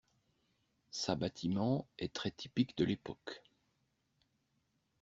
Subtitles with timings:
[0.89, 3.43] Ça bâtiment est très typique de l'époque